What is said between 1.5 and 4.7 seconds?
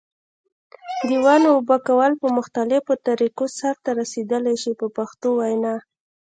اوبه کول په مختلفو طریقو سرته رسیدلای